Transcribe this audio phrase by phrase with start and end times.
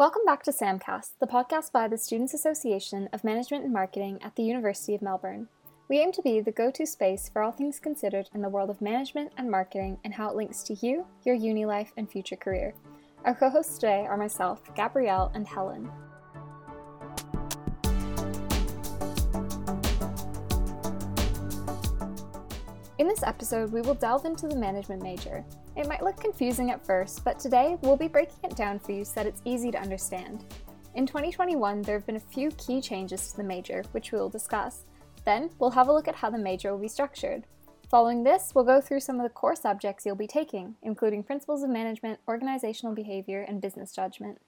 [0.00, 4.34] Welcome back to SAMcast, the podcast by the Students Association of Management and Marketing at
[4.34, 5.48] the University of Melbourne.
[5.90, 8.70] We aim to be the go to space for all things considered in the world
[8.70, 12.34] of management and marketing and how it links to you, your uni life, and future
[12.34, 12.72] career.
[13.26, 15.90] Our co hosts today are myself, Gabrielle, and Helen.
[23.00, 25.42] In this episode, we will delve into the management major.
[25.74, 29.06] It might look confusing at first, but today we'll be breaking it down for you
[29.06, 30.44] so that it's easy to understand.
[30.94, 34.28] In 2021, there have been a few key changes to the major, which we will
[34.28, 34.84] discuss.
[35.24, 37.44] Then, we'll have a look at how the major will be structured.
[37.88, 41.62] Following this, we'll go through some of the core subjects you'll be taking, including principles
[41.62, 44.42] of management, organizational behavior, and business judgment.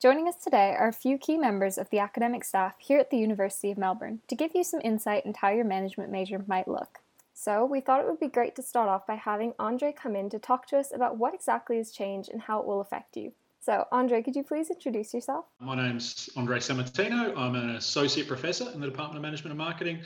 [0.00, 3.18] Joining us today are a few key members of the academic staff here at the
[3.18, 7.01] University of Melbourne to give you some insight into how your management major might look.
[7.34, 10.30] So, we thought it would be great to start off by having Andre come in
[10.30, 13.32] to talk to us about what exactly has changed and how it will affect you.
[13.60, 15.44] So, Andre, could you please introduce yourself?
[15.60, 17.36] My name's Andre Sammartino.
[17.36, 20.00] I'm an associate professor in the Department of Management and Marketing,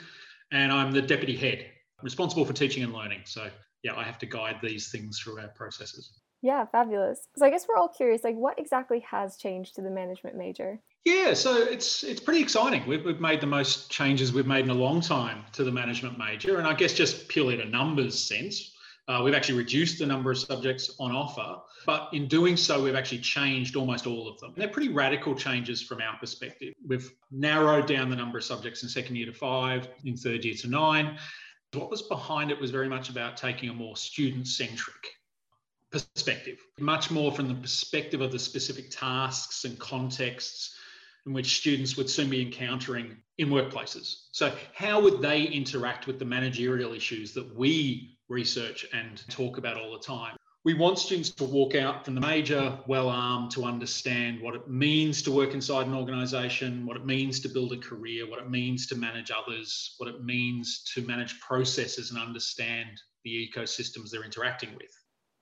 [0.53, 1.67] and I'm the deputy head
[2.03, 3.23] responsible for teaching and learning.
[3.25, 3.49] So,
[3.83, 6.21] yeah, I have to guide these things through our processes.
[6.43, 7.27] Yeah, fabulous.
[7.37, 10.81] So, I guess we're all curious like, what exactly has changed to the management major?
[11.05, 12.87] Yeah, so it's it's pretty exciting.
[12.87, 16.19] We've, we've made the most changes we've made in a long time to the management
[16.19, 18.77] major, and I guess just purely in a numbers sense,
[19.09, 21.61] uh, we've actually reduced the number of subjects on offer.
[21.87, 24.51] But in doing so, we've actually changed almost all of them.
[24.55, 26.75] And they're pretty radical changes from our perspective.
[26.85, 30.55] We've narrowed down the number of subjects in second year to five, in third year
[30.55, 31.19] to nine.
[31.73, 35.07] What was behind it was very much about taking a more student centric
[35.91, 40.75] perspective, much more from the perspective of the specific tasks and contexts
[41.27, 44.27] in which students would soon be encountering in workplaces.
[44.33, 49.77] So, how would they interact with the managerial issues that we research and talk about
[49.77, 50.37] all the time?
[50.65, 54.69] We want students to walk out from the major well armed to understand what it
[54.69, 58.51] means to work inside an organisation, what it means to build a career, what it
[58.51, 62.89] means to manage others, what it means to manage processes and understand
[63.25, 64.91] the ecosystems they're interacting with.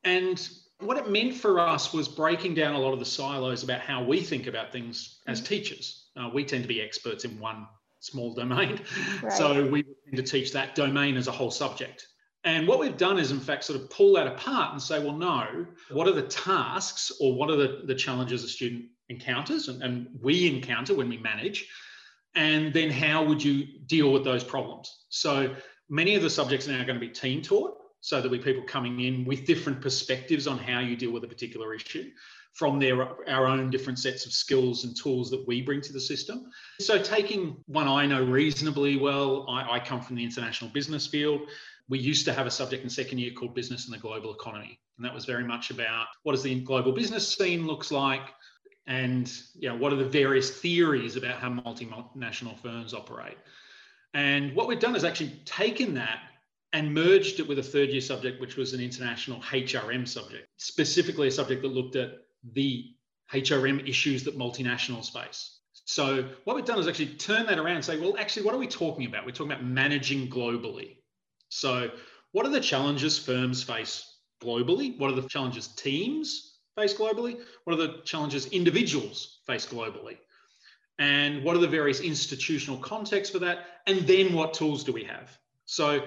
[0.04, 0.48] And
[0.80, 4.02] what it meant for us was breaking down a lot of the silos about how
[4.02, 5.46] we think about things as mm.
[5.46, 6.08] teachers.
[6.16, 7.66] Uh, we tend to be experts in one
[8.00, 8.80] small domain.
[9.22, 9.32] Right.
[9.32, 12.06] So we tend to teach that domain as a whole subject.
[12.44, 15.16] And what we've done is, in fact, sort of pull that apart and say, well,
[15.16, 19.82] no, what are the tasks or what are the, the challenges a student encounters and,
[19.82, 21.66] and we encounter when we manage?
[22.34, 25.04] And then how would you deal with those problems?
[25.08, 25.54] So
[25.88, 28.62] many of the subjects are now going to be team taught so there'll be people
[28.64, 32.10] coming in with different perspectives on how you deal with a particular issue
[32.52, 33.00] from their
[33.30, 36.50] our own different sets of skills and tools that we bring to the system.
[36.80, 41.48] So taking one I know reasonably well, I, I come from the international business field.
[41.88, 44.78] We used to have a subject in second year called business and the global economy.
[44.98, 48.34] And that was very much about what does the global business scene looks like
[48.86, 53.38] and you know, what are the various theories about how multinational firms operate.
[54.12, 56.20] And what we've done is actually taken that
[56.74, 61.28] and merged it with a third year subject, which was an international HRM subject, specifically
[61.28, 62.18] a subject that looked at
[62.52, 62.90] the
[63.32, 65.60] HRM issues that multinationals face.
[65.86, 68.58] So what we've done is actually turn that around and say, well, actually, what are
[68.58, 69.24] we talking about?
[69.24, 70.96] We're talking about managing globally.
[71.48, 71.90] So
[72.32, 74.98] what are the challenges firms face globally?
[74.98, 77.38] What are the challenges teams face globally?
[77.64, 80.18] What are the challenges individuals face globally?
[80.98, 83.66] And what are the various institutional contexts for that?
[83.86, 85.38] And then what tools do we have?
[85.66, 86.04] So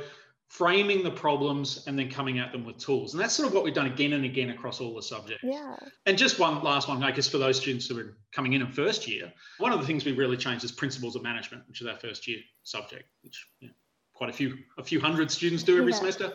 [0.48, 3.14] framing the problems and then coming at them with tools.
[3.14, 5.44] And that's sort of what we've done again and again across all the subjects.
[5.44, 5.76] Yeah.
[6.06, 8.72] And just one last one, I guess, for those students who are coming in in
[8.72, 11.88] first year, one of the things we really changed is principles of management, which is
[11.88, 13.74] our first year subject, which you know,
[14.14, 15.98] quite a few a few hundred students do every yeah.
[15.98, 16.34] semester.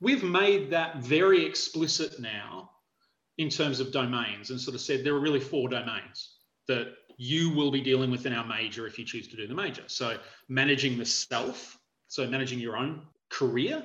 [0.00, 2.70] We've made that very explicit now
[3.38, 7.50] in terms of domains and sort of said there are really four domains that you
[7.50, 9.84] will be dealing with in our major if you choose to do the major.
[9.86, 10.18] So
[10.48, 11.78] managing the self,
[12.08, 13.02] so managing your own
[13.38, 13.82] career,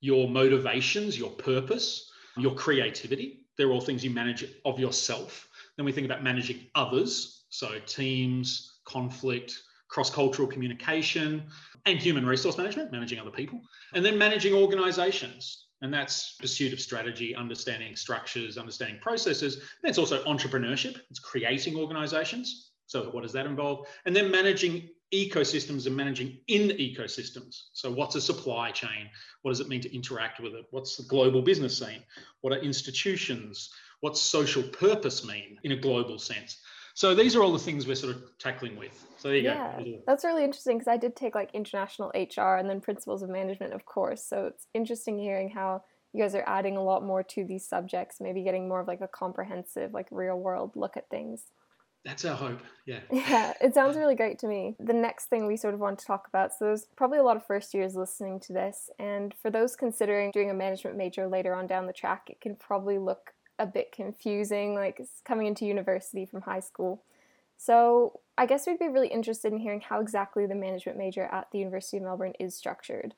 [0.00, 3.46] your motivations, your purpose, your creativity.
[3.56, 5.48] They're all things you manage of yourself.
[5.76, 11.44] Then we think about managing others, so teams, conflict, cross cultural communication,
[11.86, 13.60] and human resource management, managing other people.
[13.94, 15.66] And then managing organizations.
[15.82, 19.56] And that's pursuit of strategy, understanding structures, understanding processes.
[19.56, 22.70] And it's also entrepreneurship, it's creating organizations.
[22.86, 23.86] So, what does that involve?
[24.06, 27.64] And then managing ecosystems and managing in ecosystems.
[27.72, 29.10] So, what's a supply chain?
[29.42, 30.66] What does it mean to interact with it?
[30.70, 32.02] What's the global business scene?
[32.40, 33.70] What are institutions?
[34.00, 36.60] What's social purpose mean in a global sense?
[36.94, 39.06] So, these are all the things we're sort of tackling with.
[39.18, 39.98] So, there you yeah, go.
[40.06, 43.74] That's really interesting because I did take like international HR and then principles of management,
[43.74, 44.24] of course.
[44.24, 48.20] So, it's interesting hearing how you guys are adding a lot more to these subjects,
[48.20, 51.44] maybe getting more of like a comprehensive, like real world look at things.
[52.04, 52.60] That's our hope.
[52.86, 53.00] Yeah.
[53.12, 54.74] Yeah, it sounds really great to me.
[54.80, 57.36] The next thing we sort of want to talk about so, there's probably a lot
[57.36, 58.90] of first years listening to this.
[58.98, 62.56] And for those considering doing a management major later on down the track, it can
[62.56, 67.04] probably look a bit confusing, like coming into university from high school.
[67.56, 71.46] So, I guess we'd be really interested in hearing how exactly the management major at
[71.52, 73.14] the University of Melbourne is structured.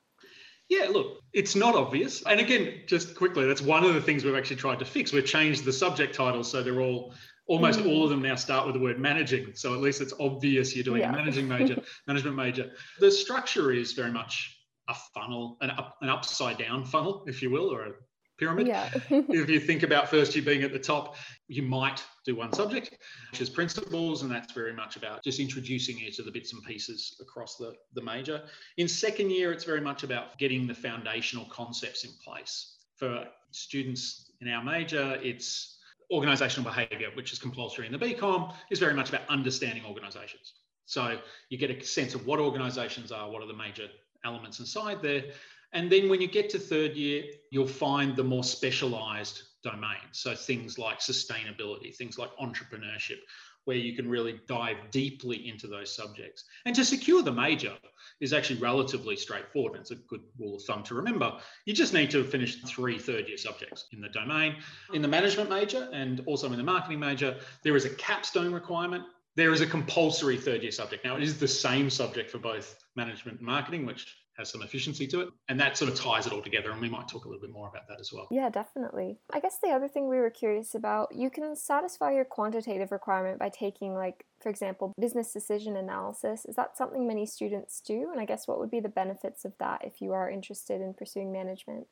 [0.68, 2.22] Yeah, look, it's not obvious.
[2.22, 5.12] And again, just quickly, that's one of the things we've actually tried to fix.
[5.12, 7.14] We've changed the subject titles so they're all
[7.46, 7.88] almost mm.
[7.88, 9.54] all of them now start with the word managing.
[9.54, 11.10] So at least it's obvious you're doing yeah.
[11.10, 11.76] a managing major,
[12.06, 12.72] management major.
[13.00, 14.58] The structure is very much
[14.88, 17.92] a funnel, an, up, an upside down funnel, if you will, or a
[18.38, 18.66] pyramid.
[18.66, 18.88] Yeah.
[19.10, 21.16] if you think about first you being at the top,
[21.48, 22.96] you might do one subject,
[23.30, 26.62] which is principles, and that's very much about just introducing you to the bits and
[26.64, 28.42] pieces across the, the major.
[28.78, 32.78] In second year, it's very much about getting the foundational concepts in place.
[32.96, 35.73] For students in our major, it's
[36.10, 40.54] organizational behavior, which is compulsory in the BCom, is very much about understanding organizations.
[40.86, 41.18] So
[41.48, 43.88] you get a sense of what organizations are, what are the major
[44.24, 45.24] elements inside there.
[45.72, 50.12] And then when you get to third year, you'll find the more specialized domains.
[50.12, 53.18] So things like sustainability, things like entrepreneurship,
[53.64, 56.44] where you can really dive deeply into those subjects.
[56.66, 57.72] And to secure the major
[58.20, 59.72] is actually relatively straightforward.
[59.72, 61.38] And it's a good rule of thumb to remember.
[61.64, 64.56] You just need to finish three third year subjects in the domain.
[64.92, 69.04] In the management major and also in the marketing major, there is a capstone requirement.
[69.36, 71.04] There is a compulsory third year subject.
[71.04, 75.06] Now, it is the same subject for both management and marketing, which has some efficiency
[75.06, 75.28] to it.
[75.48, 76.70] And that sort of ties it all together.
[76.70, 78.26] And we might talk a little bit more about that as well.
[78.30, 79.18] Yeah, definitely.
[79.32, 83.38] I guess the other thing we were curious about you can satisfy your quantitative requirement
[83.38, 86.44] by taking, like, for example, business decision analysis.
[86.46, 88.08] Is that something many students do?
[88.10, 90.94] And I guess what would be the benefits of that if you are interested in
[90.94, 91.86] pursuing management?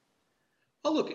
[0.85, 1.15] Oh, look,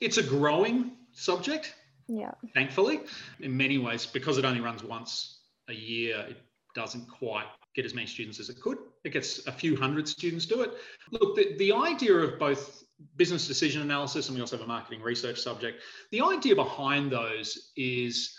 [0.00, 1.74] it's a growing subject.
[2.06, 2.32] Yeah.
[2.54, 3.00] Thankfully,
[3.40, 6.38] in many ways, because it only runs once a year, it
[6.74, 8.78] doesn't quite get as many students as it could.
[9.04, 10.72] It gets a few hundred students do it.
[11.10, 12.84] Look, the, the idea of both
[13.16, 17.70] business decision analysis and we also have a marketing research subject, the idea behind those
[17.76, 18.36] is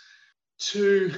[0.58, 1.12] to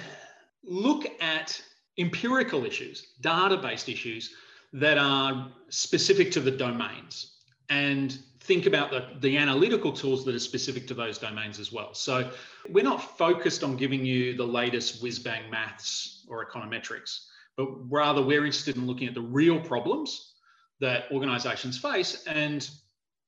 [0.65, 1.61] look at
[1.99, 4.35] empirical issues, data based issues
[4.73, 10.41] that are specific to the domains and think about the, the analytical tools that are
[10.41, 11.95] specific to those domains as well.
[11.95, 12.31] So
[12.71, 17.27] we're not focused on giving you the latest whiz bang maths or econometrics
[17.57, 20.35] but rather we're interested in looking at the real problems
[20.81, 22.69] that organizations face and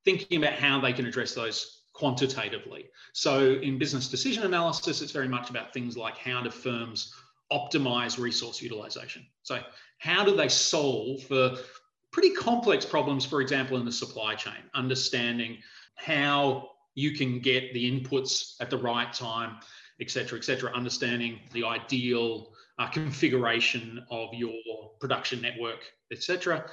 [0.04, 2.86] thinking about how they can address those quantitatively.
[3.12, 7.14] So in business decision analysis, it's very much about things like how do firms
[7.52, 9.24] optimize resource utilization?
[9.42, 9.60] So
[9.98, 11.56] how do they solve for
[12.10, 15.58] pretty complex problems, for example, in the supply chain, understanding
[15.96, 19.56] how you can get the inputs at the right time,
[20.00, 24.52] et cetera, et cetera, understanding the ideal uh, configuration of your
[25.00, 25.80] production network,
[26.12, 26.66] etc.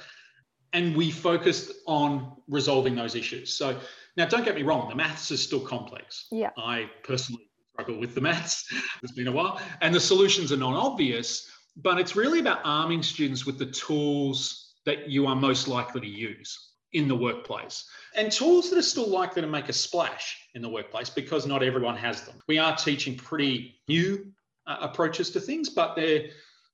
[0.72, 3.52] And we focused on resolving those issues.
[3.54, 3.78] So
[4.16, 6.26] now, don't get me wrong, the maths is still complex.
[6.30, 6.50] Yeah.
[6.58, 8.66] I personally struggle with the maths.
[9.02, 11.48] it's been a while, and the solutions are not obvious.
[11.76, 16.06] But it's really about arming students with the tools that you are most likely to
[16.06, 20.62] use in the workplace and tools that are still likely to make a splash in
[20.62, 22.36] the workplace because not everyone has them.
[22.48, 24.32] We are teaching pretty new
[24.66, 26.26] uh, approaches to things, but they're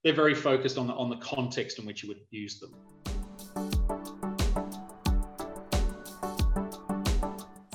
[0.05, 2.75] they're very focused on the on the context in which you would use them.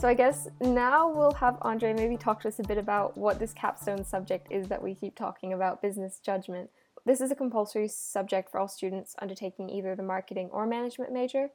[0.03, 3.39] So I guess now we'll have Andre maybe talk to us a bit about what
[3.39, 6.69] this capstone subject is that we keep talking about, business judgment.
[7.05, 11.51] This is a compulsory subject for all students undertaking either the marketing or management major.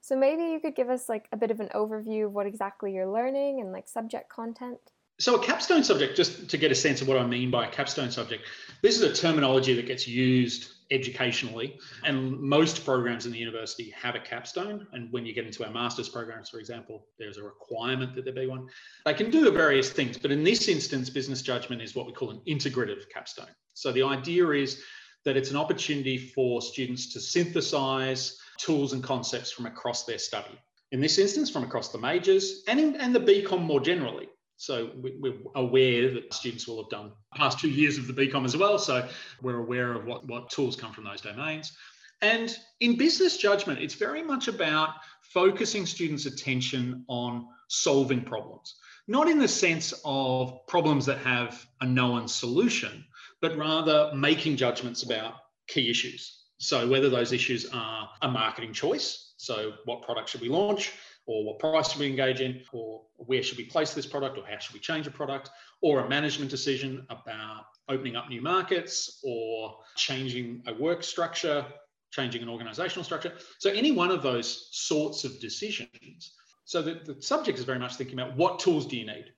[0.00, 2.92] So maybe you could give us like a bit of an overview of what exactly
[2.92, 4.80] you're learning and like subject content.
[5.22, 7.70] So, a capstone subject, just to get a sense of what I mean by a
[7.70, 8.42] capstone subject,
[8.80, 14.16] this is a terminology that gets used educationally, and most programs in the university have
[14.16, 14.84] a capstone.
[14.92, 18.34] And when you get into our master's programs, for example, there's a requirement that there
[18.34, 18.66] be one.
[19.04, 22.32] They can do various things, but in this instance, business judgment is what we call
[22.32, 23.54] an integrative capstone.
[23.74, 24.82] So, the idea is
[25.24, 30.58] that it's an opportunity for students to synthesize tools and concepts from across their study.
[30.90, 34.28] In this instance, from across the majors and, in, and the BCom more generally.
[34.62, 38.56] So we're aware that students will have done past two years of the BCom as
[38.56, 38.78] well.
[38.78, 39.08] So
[39.42, 41.76] we're aware of what, what tools come from those domains.
[42.20, 44.90] And in business judgment, it's very much about
[45.34, 48.76] focusing students' attention on solving problems,
[49.08, 53.04] not in the sense of problems that have a known solution,
[53.40, 55.34] but rather making judgments about
[55.66, 56.44] key issues.
[56.58, 60.92] So whether those issues are a marketing choice, so what product should we launch?
[61.26, 64.44] Or what price should we engage in, or where should we place this product, or
[64.44, 65.50] how should we change a product,
[65.80, 71.64] or a management decision about opening up new markets or changing a work structure,
[72.10, 73.32] changing an organizational structure.
[73.58, 76.32] So, any one of those sorts of decisions.
[76.64, 79.32] So, the, the subject is very much thinking about what tools do you need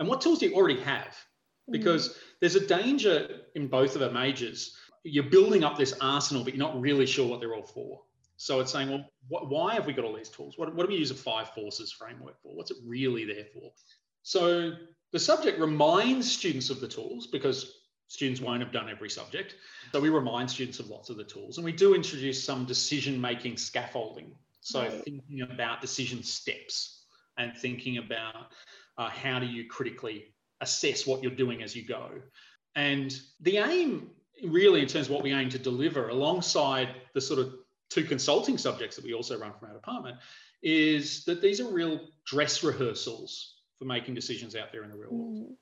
[0.00, 1.16] and what tools do you already have?
[1.68, 1.72] Mm.
[1.72, 2.12] Because mm.
[2.40, 4.74] there's a danger in both of our majors.
[5.04, 8.00] You're building up this arsenal, but you're not really sure what they're all for.
[8.40, 10.56] So it's saying, well, what, why have we got all these tools?
[10.56, 12.56] What, what do we use a five forces framework for?
[12.56, 13.70] What's it really there for?
[14.22, 14.72] So
[15.12, 19.56] the subject reminds students of the tools because students won't have done every subject.
[19.92, 23.20] So we remind students of lots of the tools and we do introduce some decision
[23.20, 24.32] making scaffolding.
[24.62, 25.04] So right.
[25.04, 27.04] thinking about decision steps
[27.36, 28.52] and thinking about
[28.96, 30.32] uh, how do you critically
[30.62, 32.08] assess what you're doing as you go.
[32.74, 34.08] And the aim,
[34.42, 37.52] really, in terms of what we aim to deliver alongside the sort of
[37.90, 40.16] two consulting subjects that we also run from our department,
[40.62, 45.10] is that these are real dress rehearsals for making decisions out there in the real
[45.10, 45.36] world.
[45.36, 45.54] Mm.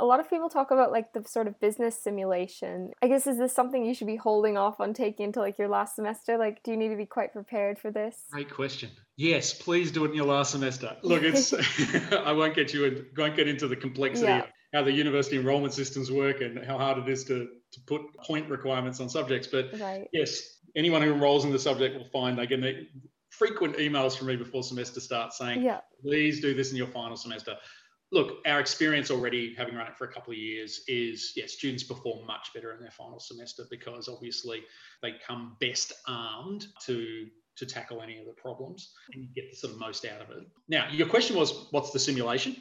[0.00, 2.90] A lot of people talk about like the sort of business simulation.
[3.00, 5.68] I guess is this something you should be holding off on taking into like your
[5.68, 6.36] last semester?
[6.36, 8.16] Like, do you need to be quite prepared for this?
[8.32, 8.90] Great question.
[9.16, 10.96] Yes, please do it in your last semester.
[11.02, 11.54] Look, it's
[12.12, 14.40] I won't get you in, won't get into the complexity yeah.
[14.40, 18.02] of how the university enrollment systems work and how hard it is to to put
[18.18, 19.46] point requirements on subjects.
[19.46, 20.08] But right.
[20.12, 22.60] yes, anyone who enrolls in the subject will find they get
[23.30, 25.80] frequent emails from me before semester starts saying, yeah.
[26.02, 27.56] please do this in your final semester.
[28.12, 31.82] Look, our experience already, having run it for a couple of years, is yes, students
[31.82, 34.62] perform much better in their final semester because obviously
[35.02, 37.26] they come best armed to
[37.56, 40.30] to tackle any of the problems and you get the sort of most out of
[40.30, 40.44] it.
[40.68, 42.56] Now, your question was, what's the simulation?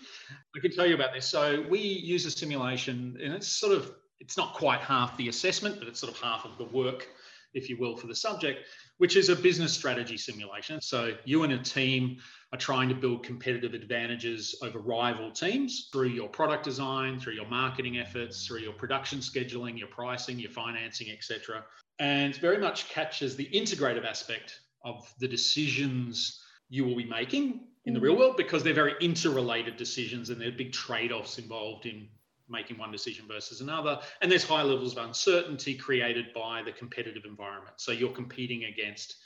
[0.56, 1.26] I can tell you about this.
[1.26, 5.80] So we use a simulation and it's sort of, it's not quite half the assessment,
[5.80, 7.08] but it's sort of half of the work,
[7.54, 8.68] if you will, for the subject,
[8.98, 10.82] which is a business strategy simulation.
[10.82, 12.18] So you and a team
[12.52, 17.48] are trying to build competitive advantages over rival teams through your product design, through your
[17.48, 21.64] marketing efforts, through your production scheduling, your pricing, your financing, etc.
[22.00, 27.94] And very much catches the integrative aspect of the decisions you will be making in
[27.94, 28.20] the real mm.
[28.20, 32.08] world because they're very interrelated decisions and there are big trade-offs involved in
[32.54, 34.00] making one decision versus another.
[34.22, 37.76] And there's high levels of uncertainty created by the competitive environment.
[37.78, 39.18] So you're competing against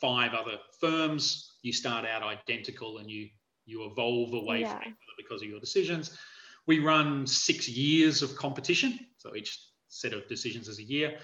[0.00, 1.52] five other firms.
[1.62, 3.28] You start out identical and you
[3.66, 4.72] you evolve away yeah.
[4.72, 6.18] from each other because of your decisions.
[6.66, 9.58] We run six years of competition so each
[9.88, 11.18] set of decisions is a year.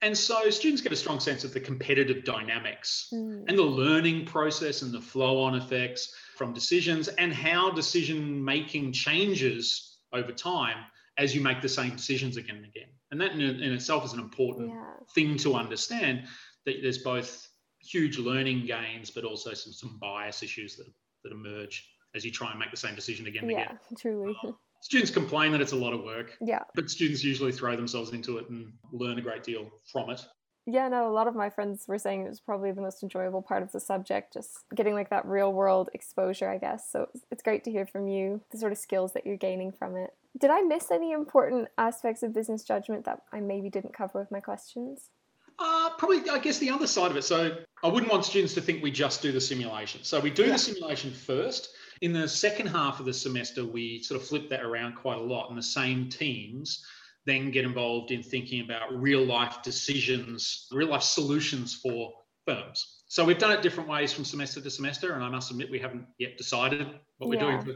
[0.00, 3.44] And so students get a strong sense of the competitive dynamics mm.
[3.46, 8.92] and the learning process and the flow on effects from decisions and how decision making
[8.92, 10.78] changes over time
[11.18, 12.88] as you make the same decisions again and again.
[13.10, 14.94] And that in, in itself is an important yeah.
[15.14, 16.24] thing to understand
[16.64, 17.48] that there's both
[17.80, 20.86] huge learning gains, but also some, some bias issues that,
[21.24, 23.78] that emerge as you try and make the same decision again and yeah, again.
[23.90, 24.36] Yeah, truly.
[24.44, 26.36] Um, students complain that it's a lot of work.
[26.40, 26.60] Yeah.
[26.74, 30.20] But students usually throw themselves into it and learn a great deal from it.
[30.66, 33.42] Yeah, no, a lot of my friends were saying it was probably the most enjoyable
[33.42, 36.90] part of the subject, just getting like that real world exposure, I guess.
[36.90, 39.96] So it's great to hear from you the sort of skills that you're gaining from
[39.96, 40.14] it.
[40.38, 44.30] Did I miss any important aspects of business judgment that I maybe didn't cover with
[44.30, 45.10] my questions?
[45.58, 47.24] Uh, probably, I guess, the other side of it.
[47.24, 50.04] So I wouldn't want students to think we just do the simulation.
[50.04, 50.52] So we do yeah.
[50.52, 54.62] the simulation first in the second half of the semester, we sort of flip that
[54.62, 56.84] around quite a lot, and the same teams
[57.26, 62.12] then get involved in thinking about real life decisions, real life solutions for
[62.46, 63.02] firms.
[63.06, 65.78] So we've done it different ways from semester to semester, and I must admit we
[65.78, 66.86] haven't yet decided
[67.18, 67.40] what we're yeah.
[67.42, 67.72] doing for,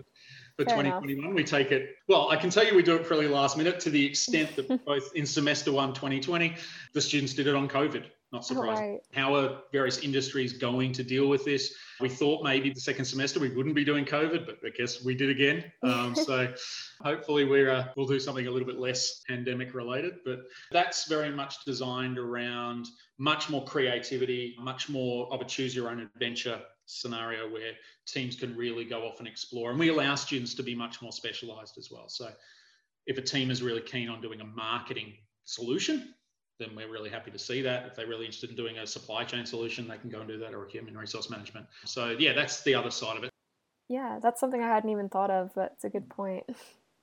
[0.56, 1.24] for 2021.
[1.24, 1.36] Enough.
[1.36, 3.90] We take it, well, I can tell you we do it fairly last minute to
[3.90, 6.54] the extent that both in semester one 2020,
[6.94, 8.92] the students did it on COVID not surprising.
[8.92, 9.00] Right.
[9.12, 11.74] How are various industries going to deal with this?
[12.00, 15.14] We thought maybe the second semester we wouldn't be doing COVID, but I guess we
[15.14, 15.64] did again.
[15.82, 16.52] Um, so
[17.00, 20.14] hopefully we're, uh, we'll do something a little bit less pandemic related.
[20.24, 20.40] But
[20.72, 22.86] that's very much designed around
[23.18, 27.72] much more creativity, much more of a choose your own adventure scenario where
[28.06, 29.70] teams can really go off and explore.
[29.70, 32.08] And we allow students to be much more specialized as well.
[32.08, 32.28] So
[33.06, 35.14] if a team is really keen on doing a marketing
[35.44, 36.14] solution,
[36.58, 37.86] then we're really happy to see that.
[37.86, 40.38] If they're really interested in doing a supply chain solution, they can go and do
[40.38, 41.66] that or a human resource management.
[41.84, 43.30] So yeah, that's the other side of it.
[43.88, 46.44] Yeah, that's something I hadn't even thought of, but it's a good point.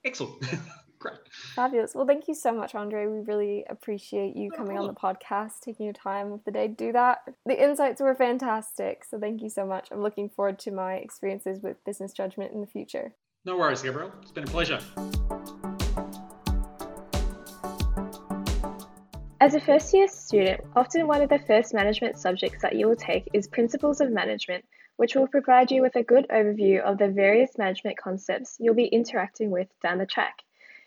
[0.05, 0.43] Excellent.
[0.99, 1.17] Great.
[1.55, 1.93] Fabulous.
[1.93, 3.07] Well, thank you so much, Andre.
[3.07, 4.95] We really appreciate you no coming problem.
[5.03, 7.19] on the podcast, taking your time of the day to do that.
[7.45, 9.03] The insights were fantastic.
[9.03, 9.89] So thank you so much.
[9.91, 13.15] I'm looking forward to my experiences with business judgment in the future.
[13.43, 14.13] No worries, Gabriel.
[14.21, 14.79] It's been a pleasure.
[19.43, 22.95] As a first year student, often one of the first management subjects that you will
[22.95, 24.63] take is Principles of Management,
[24.95, 28.85] which will provide you with a good overview of the various management concepts you'll be
[28.85, 30.35] interacting with down the track.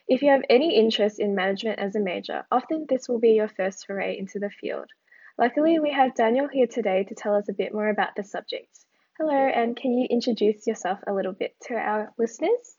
[0.09, 3.49] If you have any interest in management as a major, often this will be your
[3.49, 4.89] first foray into the field.
[5.37, 8.87] Luckily, we have Daniel here today to tell us a bit more about the subject.
[9.19, 12.77] Hello, and can you introduce yourself a little bit to our listeners?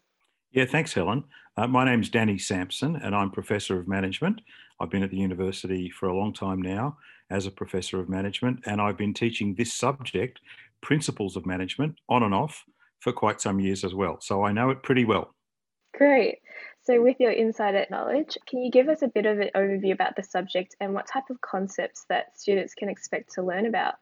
[0.51, 1.25] Yeah, thanks, Helen.
[1.55, 4.41] Uh, my name's Danny Samson, and I'm Professor of Management.
[4.79, 6.98] I've been at the university for a long time now
[7.29, 10.39] as a Professor of Management, and I've been teaching this subject,
[10.81, 12.63] Principles of Management, on and off
[13.00, 14.17] for quite some years as well.
[14.22, 15.34] So I know it pretty well.
[15.96, 16.39] Great.
[16.84, 20.15] So, with your insider knowledge, can you give us a bit of an overview about
[20.15, 23.96] the subject and what type of concepts that students can expect to learn about?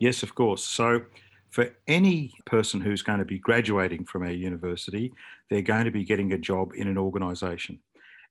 [0.00, 0.64] Yes, of course.
[0.64, 1.02] So,
[1.50, 5.12] for any person who's going to be graduating from our university,
[5.50, 7.78] they're going to be getting a job in an organisation.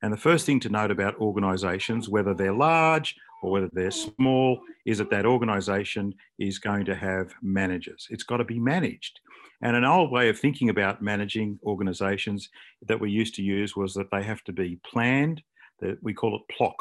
[0.02, 4.62] And the first thing to note about organisations, whether they're large or whether they're small,
[4.86, 8.08] is that that organisation is going to have managers.
[8.10, 9.20] It's got to be managed.
[9.62, 12.50] And an old way of thinking about managing organizations
[12.88, 15.42] that we used to use was that they have to be planned,
[15.82, 16.76] that we call it PLOC,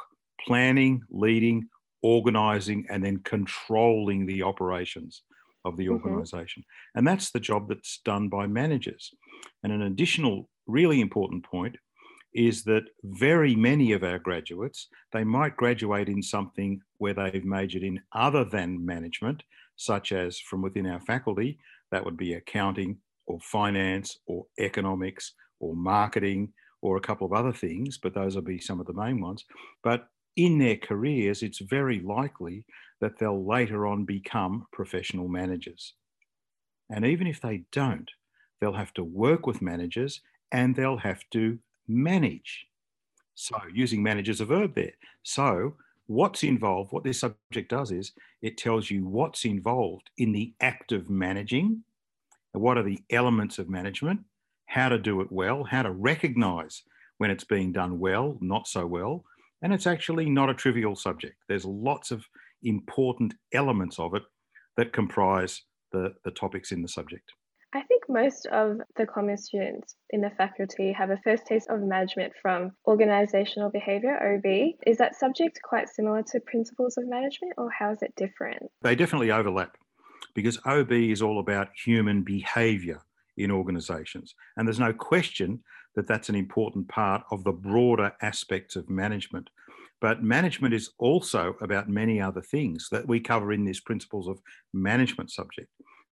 [0.46, 1.68] planning, leading,
[2.02, 5.22] organizing, and then controlling the operations
[5.64, 6.06] of the mm-hmm.
[6.06, 6.64] organization.
[6.94, 9.10] And that's the job that's done by managers.
[9.64, 11.76] And an additional really important point
[12.34, 17.82] is that very many of our graduates, they might graduate in something where they've majored
[17.82, 19.42] in other than management,
[19.76, 21.58] such as from within our faculty,
[21.90, 27.52] that would be accounting or finance or economics or marketing or a couple of other
[27.52, 29.44] things, but those will be some of the main ones.
[29.82, 32.64] But in their careers, it's very likely
[33.00, 35.94] that they'll later on become professional managers.
[36.90, 38.10] And even if they don't,
[38.60, 40.20] they'll have to work with managers
[40.52, 42.66] and they'll have to manage.
[43.34, 44.92] So, using manage as a verb there.
[45.22, 45.74] So,
[46.06, 50.92] what's involved, what this subject does is it tells you what's involved in the act
[50.92, 51.84] of managing,
[52.52, 54.20] what are the elements of management,
[54.66, 56.82] how to do it well, how to recognize
[57.18, 59.24] when it's being done well, not so well.
[59.62, 61.36] And it's actually not a trivial subject.
[61.48, 62.24] There's lots of
[62.62, 64.22] important elements of it
[64.76, 67.32] that comprise the, the topics in the subject.
[67.74, 71.82] I think most of the common students in the faculty have a first taste of
[71.82, 74.76] management from organizational behavior, OB.
[74.86, 78.70] Is that subject quite similar to principles of management or how is it different?
[78.80, 79.76] They definitely overlap
[80.34, 83.02] because OB is all about human behavior
[83.36, 84.34] in organizations.
[84.56, 85.62] And there's no question
[85.94, 89.50] that that's an important part of the broader aspects of management.
[90.00, 94.40] But management is also about many other things that we cover in this principles of
[94.72, 95.68] management subject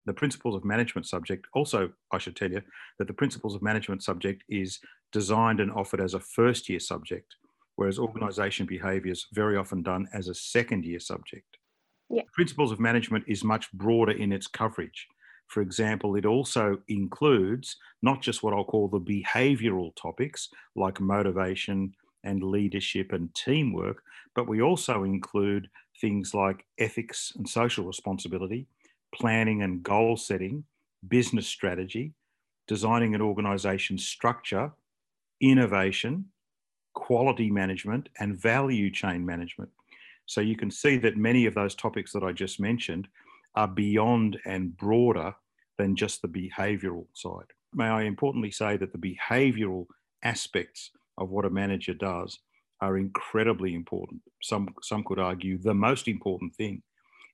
[0.06, 2.62] the principles of management subject also i should tell you
[2.98, 4.78] that the principles of management subject is
[5.12, 7.36] designed and offered as a first year subject
[7.76, 11.58] whereas organization behavior is very often done as a second year subject
[12.10, 12.22] yeah.
[12.32, 15.06] principles of management is much broader in its coverage
[15.46, 21.92] for example it also includes not just what i'll call the behavioral topics like motivation
[22.24, 24.02] and leadership and teamwork
[24.34, 25.68] but we also include
[26.00, 28.66] things like ethics and social responsibility
[29.14, 30.64] planning and goal setting,
[31.08, 32.12] business strategy,
[32.66, 34.72] designing an organization structure,
[35.40, 36.26] innovation,
[36.94, 39.70] quality management, and value chain management.
[40.26, 43.08] So you can see that many of those topics that I just mentioned
[43.54, 45.34] are beyond and broader
[45.78, 47.52] than just the behavioral side.
[47.74, 49.86] May I importantly say that the behavioral
[50.22, 52.38] aspects of what a manager does
[52.80, 54.22] are incredibly important.
[54.42, 56.82] Some, some could argue the most important thing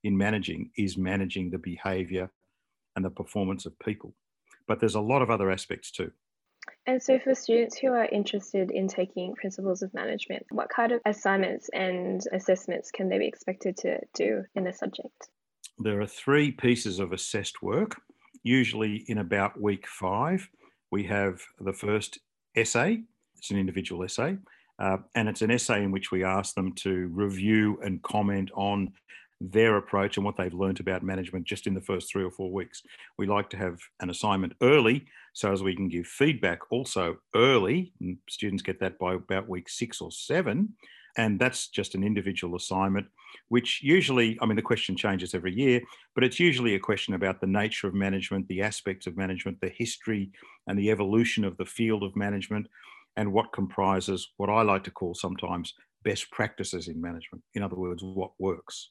[0.05, 2.31] in managing is managing the behavior
[2.97, 4.15] and the performance of people.
[4.67, 6.13] But there's a lot of other aspects too.
[6.87, 11.01] And so, for students who are interested in taking principles of management, what kind of
[11.05, 15.29] assignments and assessments can they be expected to do in the subject?
[15.79, 17.97] There are three pieces of assessed work,
[18.43, 20.49] usually in about week five.
[20.91, 22.19] We have the first
[22.55, 23.03] essay,
[23.37, 24.37] it's an individual essay,
[24.79, 28.93] uh, and it's an essay in which we ask them to review and comment on
[29.41, 32.53] their approach and what they've learned about management just in the first three or four
[32.53, 32.83] weeks.
[33.19, 37.93] We like to have an assignment early so as we can give feedback also early.
[38.01, 40.75] And students get that by about week six or seven.
[41.17, 43.07] And that's just an individual assignment,
[43.49, 45.81] which usually, I mean, the question changes every year,
[46.15, 49.71] but it's usually a question about the nature of management, the aspects of management, the
[49.71, 50.31] history
[50.69, 52.69] and the evolution of the field of management,
[53.17, 55.75] and what comprises what I like to call sometimes
[56.05, 57.43] best practices in management.
[57.55, 58.91] In other words, what works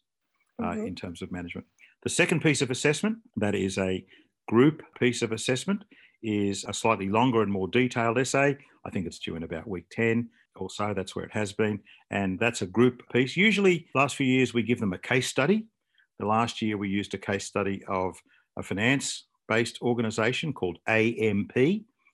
[0.60, 0.88] mm-hmm.
[0.88, 1.68] in terms of management.
[2.04, 4.06] The second piece of assessment, that is a
[4.48, 5.84] group piece of assessment,
[6.24, 8.58] is a slightly longer and more detailed essay.
[8.86, 10.94] I think it's due in about week 10 or so.
[10.94, 11.80] That's where it has been.
[12.12, 13.38] And that's a group piece.
[13.38, 15.68] Usually, last few years, we give them a case study.
[16.20, 18.16] The last year, we used a case study of
[18.58, 21.58] a finance based organization called AMP,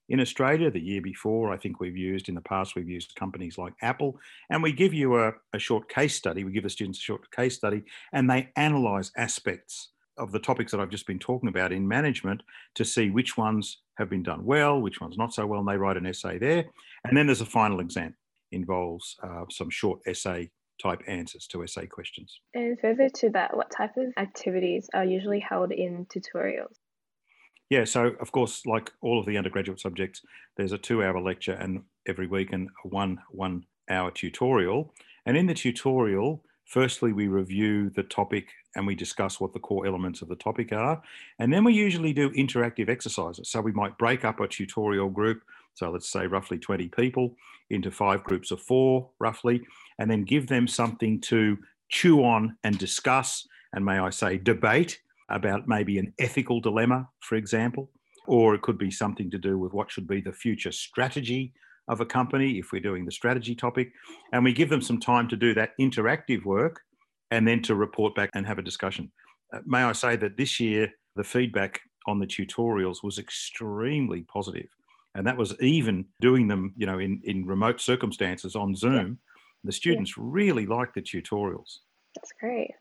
[0.07, 3.57] In Australia, the year before, I think we've used, in the past, we've used companies
[3.57, 4.19] like Apple,
[4.51, 6.43] and we give you a, a short case study.
[6.43, 10.71] We give the students a short case study, and they analyse aspects of the topics
[10.71, 12.43] that I've just been talking about in management
[12.75, 15.77] to see which ones have been done well, which ones not so well, and they
[15.77, 16.65] write an essay there.
[17.03, 18.15] And then there's a final exam,
[18.51, 22.41] involves uh, some short essay type answers to essay questions.
[22.53, 26.75] And further to that, what type of activities are usually held in tutorials?
[27.69, 30.21] Yeah, so of course, like all of the undergraduate subjects,
[30.55, 34.93] there's a two hour lecture and every week and a one one hour tutorial.
[35.25, 39.87] And in the tutorial, firstly, we review the topic and we discuss what the core
[39.87, 41.01] elements of the topic are.
[41.39, 43.49] And then we usually do interactive exercises.
[43.49, 45.41] So we might break up a tutorial group,
[45.73, 47.35] so let's say roughly 20 people,
[47.69, 49.65] into five groups of four, roughly,
[49.97, 51.57] and then give them something to
[51.89, 54.99] chew on and discuss, and may I say, debate
[55.29, 57.91] about maybe an ethical dilemma, for example,
[58.27, 61.53] or it could be something to do with what should be the future strategy
[61.87, 63.91] of a company if we're doing the strategy topic.
[64.33, 66.81] And we give them some time to do that interactive work
[67.31, 69.11] and then to report back and have a discussion.
[69.53, 74.67] Uh, may I say that this year, the feedback on the tutorials was extremely positive.
[75.15, 79.07] And that was even doing them, you know, in, in remote circumstances on Zoom.
[79.07, 79.39] Yeah.
[79.63, 80.23] The students yeah.
[80.25, 81.77] really liked the tutorials.
[82.15, 82.71] That's great.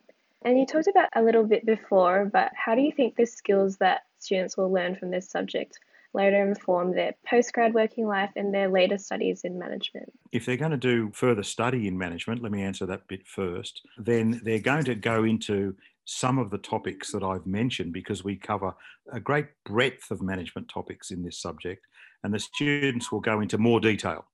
[0.44, 3.78] And you talked about a little bit before, but how do you think the skills
[3.78, 5.78] that students will learn from this subject
[6.12, 10.12] later inform their postgrad working life and their later studies in management?
[10.32, 13.80] If they're going to do further study in management, let me answer that bit first,
[13.96, 18.36] then they're going to go into some of the topics that I've mentioned because we
[18.36, 18.74] cover
[19.10, 21.86] a great breadth of management topics in this subject,
[22.22, 24.26] and the students will go into more detail.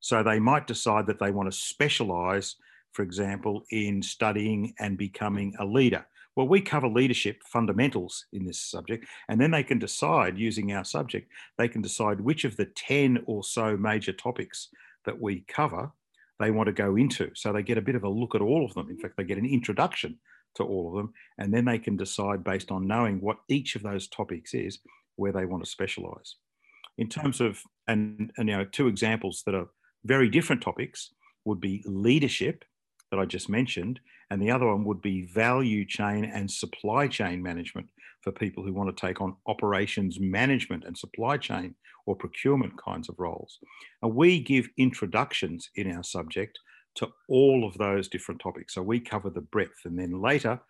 [0.00, 2.56] So they might decide that they want to specialise
[2.98, 6.04] for example, in studying and becoming a leader.
[6.34, 10.82] Well, we cover leadership fundamentals in this subject, and then they can decide using our
[10.82, 14.70] subject, they can decide which of the 10 or so major topics
[15.04, 15.92] that we cover
[16.40, 17.30] they want to go into.
[17.36, 18.90] So they get a bit of a look at all of them.
[18.90, 20.18] In fact, they get an introduction
[20.56, 23.84] to all of them, and then they can decide based on knowing what each of
[23.84, 24.80] those topics is
[25.14, 26.34] where they want to specialize.
[26.96, 29.68] In terms of, and, and you know, two examples that are
[30.04, 32.64] very different topics would be leadership
[33.10, 37.42] that I just mentioned, and the other one would be value chain and supply chain
[37.42, 37.88] management
[38.22, 41.74] for people who want to take on operations management and supply chain
[42.06, 43.58] or procurement kinds of roles.
[44.02, 46.58] And we give introductions in our subject
[46.96, 48.74] to all of those different topics.
[48.74, 50.60] So we cover the breadth, and then later,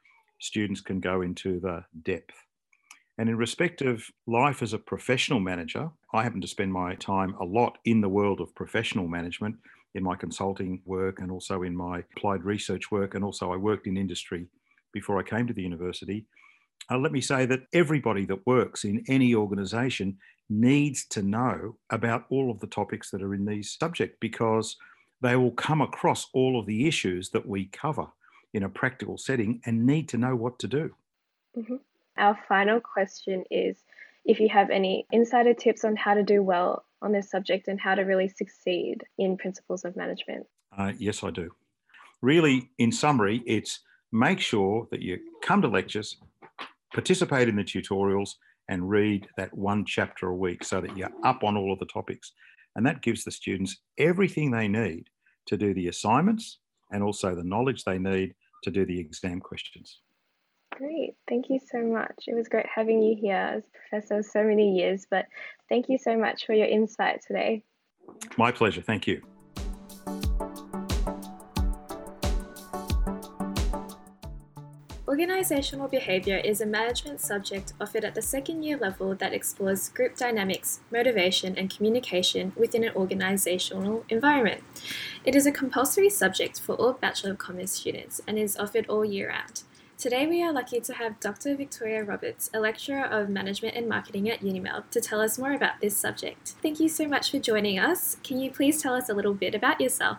[0.40, 2.34] students can go into the depth.
[3.18, 7.34] And in respect of life as a professional manager, I happen to spend my time
[7.40, 9.56] a lot in the world of professional management
[9.94, 13.14] in my consulting work and also in my applied research work.
[13.14, 14.46] And also, I worked in industry
[14.92, 16.26] before I came to the university.
[16.90, 20.16] Uh, let me say that everybody that works in any organization
[20.48, 24.76] needs to know about all of the topics that are in these subjects because
[25.20, 28.06] they will come across all of the issues that we cover
[28.54, 30.90] in a practical setting and need to know what to do.
[31.56, 31.76] Mm-hmm.
[32.16, 33.76] Our final question is
[34.24, 37.80] if you have any insider tips on how to do well on this subject and
[37.80, 40.46] how to really succeed in principles of management?
[40.76, 41.50] Uh, yes, I do.
[42.22, 43.80] Really, in summary, it's
[44.12, 46.16] make sure that you come to lectures,
[46.92, 48.34] participate in the tutorials,
[48.68, 51.86] and read that one chapter a week so that you're up on all of the
[51.86, 52.32] topics.
[52.76, 55.04] And that gives the students everything they need
[55.46, 56.58] to do the assignments
[56.92, 58.34] and also the knowledge they need
[58.64, 60.00] to do the exam questions.
[60.70, 61.14] Great.
[61.28, 62.24] Thank you so much.
[62.26, 65.26] It was great having you here as a professor so many years, but
[65.68, 67.64] thank you so much for your insight today.
[68.36, 68.82] My pleasure.
[68.82, 69.22] Thank you.
[75.08, 80.16] Organisational behaviour is a management subject offered at the second year level that explores group
[80.16, 84.62] dynamics, motivation, and communication within an organisational environment.
[85.24, 89.04] It is a compulsory subject for all Bachelor of Commerce students and is offered all
[89.04, 89.62] year round.
[89.98, 91.56] Today we are lucky to have Dr.
[91.56, 95.80] Victoria Roberts, a lecturer of management and marketing at UniMel, to tell us more about
[95.80, 96.54] this subject.
[96.62, 98.16] Thank you so much for joining us.
[98.22, 100.18] Can you please tell us a little bit about yourself?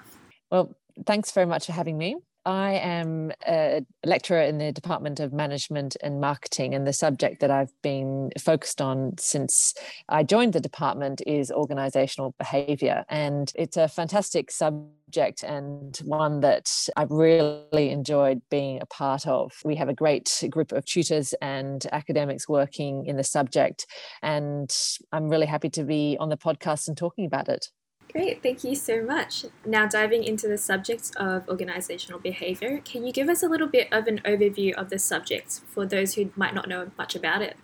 [0.51, 2.17] Well, thanks very much for having me.
[2.45, 7.51] I am a lecturer in the Department of Management and Marketing, and the subject that
[7.51, 9.73] I've been focused on since
[10.07, 13.05] I joined the department is organizational behavior.
[13.09, 19.51] And it's a fantastic subject and one that I've really enjoyed being a part of.
[19.65, 23.85] We have a great group of tutors and academics working in the subject,
[24.21, 24.75] and
[25.11, 27.67] I'm really happy to be on the podcast and talking about it.
[28.11, 29.45] Great, thank you so much.
[29.63, 33.87] Now, diving into the subject of organisational behaviour, can you give us a little bit
[33.91, 37.55] of an overview of the subject for those who might not know much about it?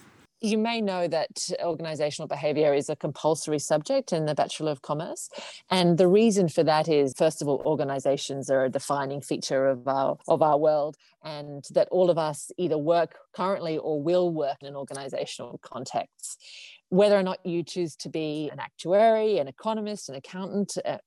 [0.41, 5.29] You may know that organizational behavior is a compulsory subject in the Bachelor of Commerce.
[5.69, 9.87] And the reason for that is, first of all, organizations are a defining feature of
[9.87, 14.57] our, of our world, and that all of us either work currently or will work
[14.61, 16.43] in an organizational context.
[16.89, 20.97] Whether or not you choose to be an actuary, an economist, an accountant, uh,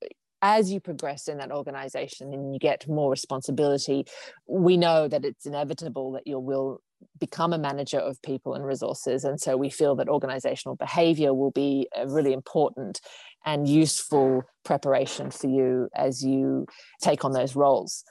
[0.41, 4.07] as you progress in that organization and you get more responsibility,
[4.47, 6.81] we know that it's inevitable that you will
[7.18, 9.24] become a manager of people and resources.
[9.24, 13.00] And so we feel that organizational behavior will be a really important
[13.44, 16.66] and useful preparation for you as you
[17.00, 18.04] take on those roles.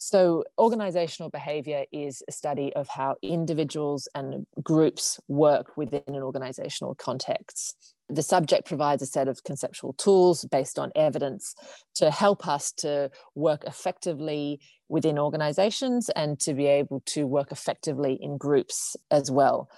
[0.00, 6.94] So, organizational behavior is a study of how individuals and groups work within an organizational
[6.94, 7.94] context.
[8.08, 11.56] The subject provides a set of conceptual tools based on evidence
[11.96, 18.18] to help us to work effectively within organizations and to be able to work effectively
[18.20, 19.68] in groups as well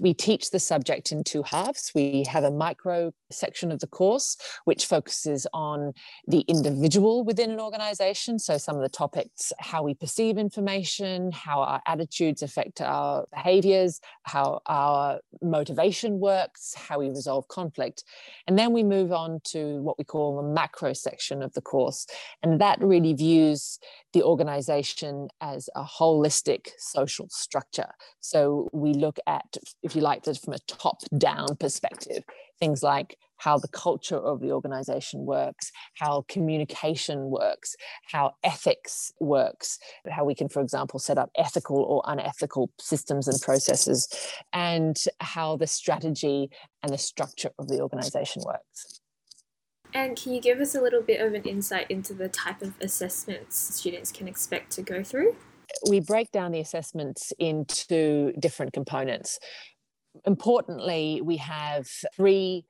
[0.00, 1.92] we teach the subject in two halves.
[1.94, 5.92] We have a micro section of the course, which focuses on
[6.26, 8.38] the individual within an organization.
[8.38, 14.00] So, some of the topics how we perceive information, how our attitudes affect our behaviors,
[14.22, 18.02] how our motivation works, how we resolve conflict.
[18.46, 22.06] And then we move on to what we call the macro section of the course.
[22.42, 23.78] And that really views
[24.12, 27.92] the organization as a holistic social structure.
[28.20, 29.58] So, we look at
[29.90, 32.22] if you like, to, from a top down perspective.
[32.60, 37.74] Things like how the culture of the organization works, how communication works,
[38.04, 43.40] how ethics works, how we can, for example, set up ethical or unethical systems and
[43.40, 44.08] processes,
[44.52, 46.50] and how the strategy
[46.82, 49.00] and the structure of the organization works.
[49.92, 52.74] And can you give us a little bit of an insight into the type of
[52.80, 55.34] assessments students can expect to go through?
[55.88, 59.38] We break down the assessments into different components
[60.24, 62.64] importantly, we have three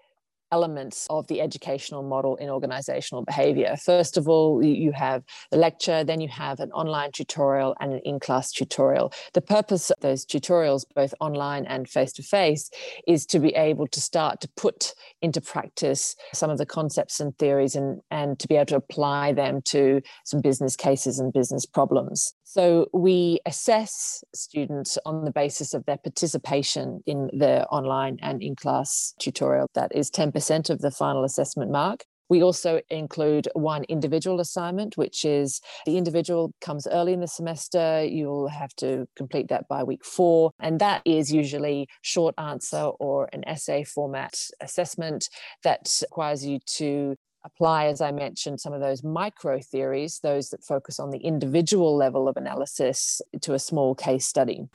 [0.52, 3.76] elements of the educational model in organizational behavior.
[3.76, 8.00] First of all, you have the lecture, then you have an online tutorial and an
[8.04, 9.12] in class tutorial.
[9.34, 12.70] The purpose of those tutorials, both online and face to face,
[13.06, 17.36] is to be able to start to put into practice some of the concepts and
[17.38, 21.66] theories and, and to be able to apply them to some business cases and business
[21.66, 22.34] problems.
[22.52, 28.56] So we assess students on the basis of their participation in the online and in
[28.56, 29.68] class tutorial.
[29.74, 32.02] That is 10% of the final assessment mark.
[32.28, 38.04] We also include one individual assignment, which is the individual comes early in the semester.
[38.04, 40.50] You'll have to complete that by week four.
[40.58, 45.28] And that is usually short answer or an essay format assessment
[45.62, 50.64] that requires you to apply, as I mentioned, some of those micro theories, those that
[50.64, 54.68] focus on the individual level of analysis, to a small case study.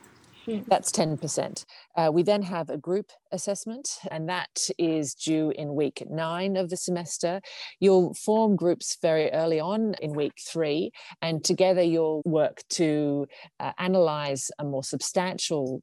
[0.46, 0.60] Hmm.
[0.68, 1.64] That's 10%.
[1.96, 6.70] Uh, we then have a group assessment, and that is due in week nine of
[6.70, 7.40] the semester.
[7.80, 13.26] You'll form groups very early on in week three, and together you'll work to
[13.58, 15.82] uh, analyze a more substantial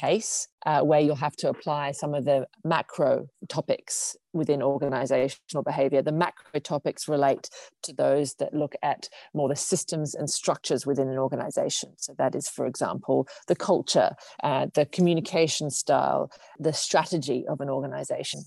[0.00, 6.02] case uh, where you'll have to apply some of the macro topics within organizational behavior.
[6.02, 7.48] The macro topics relate
[7.82, 11.92] to those that look at more the systems and structures within an organization.
[11.96, 14.10] So, that is, for example, the culture,
[14.42, 18.42] uh, the communication style, the strategy of an organization.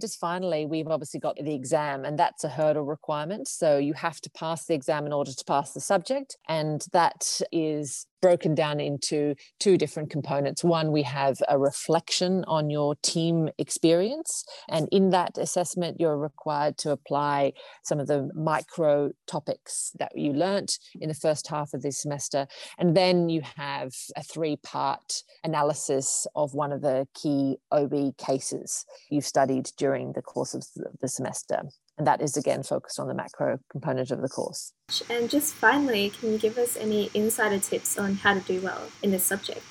[0.00, 3.48] Just finally, we've obviously got the exam, and that's a hurdle requirement.
[3.48, 6.36] So you have to pass the exam in order to pass the subject.
[6.48, 10.64] And that is broken down into two different components.
[10.64, 14.44] One, we have a reflection on your team experience.
[14.68, 17.52] And in that assessment, you're required to apply
[17.84, 22.46] some of the micro topics that you learnt in the first half of this semester.
[22.78, 28.84] And then you have a three part analysis of one of the key OB cases
[29.10, 30.62] you've studied during the course of
[31.00, 31.62] the semester.
[31.96, 34.72] And that is again focused on the macro component of the course.
[35.08, 38.82] And just finally, can you give us any insider tips on how to do well
[39.02, 39.64] in this subject?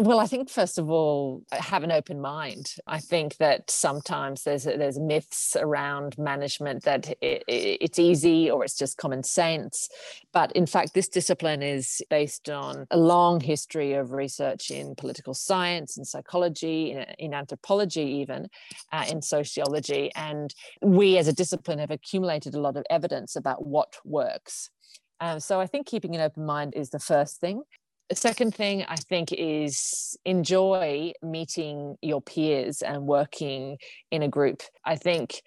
[0.00, 2.72] Well, I think first of all, have an open mind.
[2.86, 8.78] I think that sometimes there's there's myths around management that it, it's easy or it's
[8.78, 9.88] just common sense,
[10.32, 15.34] but in fact, this discipline is based on a long history of research in political
[15.34, 18.46] science and psychology, in, in anthropology, even
[18.92, 23.66] uh, in sociology, and we as a discipline have accumulated a lot of evidence about
[23.66, 24.70] what works.
[25.18, 27.62] Um, so I think keeping an open mind is the first thing.
[28.08, 33.76] The second thing I think is enjoy meeting your peers and working
[34.10, 34.62] in a group.
[34.82, 35.42] I think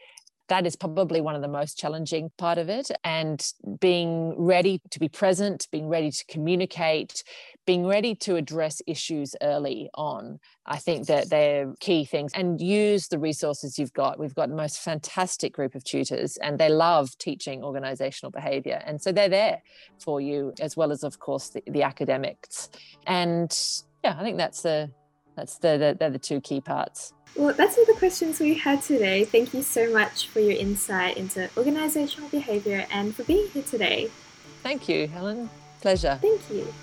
[0.52, 2.92] that is probably one of the most challenging part of it.
[3.06, 3.42] And
[3.80, 7.24] being ready to be present being ready to communicate
[7.66, 12.32] being ready to address issues early on i think that they're key things.
[12.34, 14.20] And use the resources you've got.
[14.20, 18.82] We've got the most fantastic group of tutors and they love teaching organizational behavior.
[18.86, 19.62] And so they're there
[20.00, 22.70] for you as well as of course the, the academics.
[23.08, 23.52] And
[24.04, 24.92] yeah i think that's the
[25.36, 28.82] that's the, the they're the two key parts well, that's all the questions we had
[28.82, 29.26] today.
[29.26, 34.10] Thank you so much for your insight into organizational behavior and for being here today.
[34.64, 35.50] Thank you, Helen.
[35.82, 36.20] Pleasure.
[36.22, 36.74] Thank you.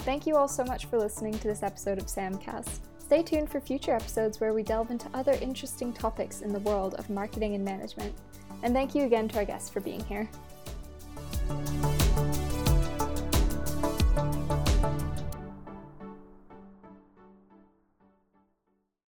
[0.00, 2.80] Thank you all so much for listening to this episode of Samcast.
[2.98, 6.94] Stay tuned for future episodes where we delve into other interesting topics in the world
[6.94, 8.14] of marketing and management.
[8.62, 10.28] And thank you again to our guests for being here.